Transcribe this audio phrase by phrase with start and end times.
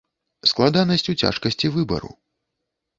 [0.51, 2.11] Складанасць у цяжкасці выбару.